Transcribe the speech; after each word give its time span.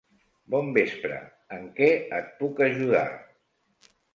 Bon 0.53 0.71
vespre! 0.77 1.19
En 1.57 1.67
què 1.81 1.91
et 2.23 2.33
puc 2.43 2.65
ajudar? 2.69 3.07